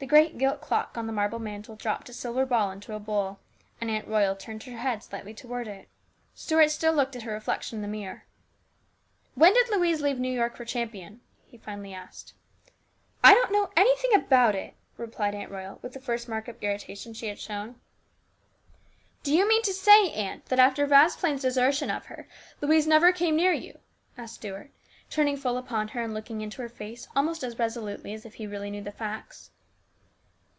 The 0.00 0.06
great 0.06 0.38
gilt 0.38 0.60
clock 0.60 0.96
on 0.96 1.08
the 1.08 1.12
marble 1.12 1.40
mantel 1.40 1.74
dropped 1.74 2.08
a 2.08 2.12
silver 2.12 2.46
ball 2.46 2.70
into 2.70 2.94
a 2.94 3.00
bowl, 3.00 3.40
and 3.80 3.90
Aunt 3.90 4.06
Royal 4.06 4.36
turned 4.36 4.62
her 4.62 4.76
head 4.76 5.02
slightly 5.02 5.34
toward 5.34 5.66
it. 5.66 5.88
Stuart 6.36 6.68
still 6.68 6.92
looked 6.92 7.16
at 7.16 7.22
her 7.24 7.32
reflection 7.32 7.78
in 7.78 7.82
the 7.82 7.88
mirror." 7.88 8.24
When 9.34 9.52
did 9.54 9.68
Louise 9.70 10.00
leave 10.00 10.20
New 10.20 10.32
York 10.32 10.54
for 10.56 10.64
Cham 10.64 10.88
pion?" 10.90 11.20
he 11.50 11.58
finally 11.58 11.92
asked." 11.92 12.34
I 13.24 13.34
don't 13.34 13.50
know 13.50 13.70
anything 13.76 14.14
about 14.14 14.54
it," 14.54 14.74
replied 14.96 15.34
Aunt 15.34 15.50
Royal 15.50 15.80
with 15.82 15.94
the 15.94 16.00
first 16.00 16.28
mark 16.28 16.46
of 16.46 16.62
irritation 16.62 17.12
she 17.12 17.26
had 17.26 17.40
shown." 17.40 17.74
Do 19.24 19.34
you 19.34 19.48
mean 19.48 19.62
to 19.62 19.72
say, 19.72 20.12
aunt, 20.12 20.46
that 20.46 20.60
after 20.60 20.86
Vasplaine's 20.86 21.42
desertion 21.42 21.90
of 21.90 22.06
her, 22.06 22.28
Louise 22.60 22.86
never 22.86 23.10
came 23.10 23.34
near 23.34 23.52
you?" 23.52 23.80
asked 24.16 24.36
Stuart, 24.36 24.70
turning 25.10 25.36
full 25.36 25.58
upon 25.58 25.88
her 25.88 26.02
and 26.02 26.14
looking 26.14 26.40
into 26.40 26.62
her 26.62 26.68
face 26.68 27.08
almost 27.16 27.42
as 27.42 27.58
resolutely 27.58 28.14
as 28.14 28.24
if 28.24 28.34
he 28.34 28.46
really 28.46 28.70
knew 28.70 28.80
the 28.84 28.92
facts. 28.92 29.50